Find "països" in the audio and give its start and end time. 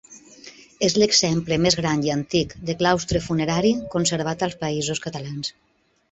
4.63-5.03